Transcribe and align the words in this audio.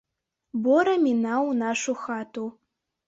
Бора 0.67 0.95
мінаў 1.03 1.43
нашу 1.63 1.97
хату. 2.05 2.49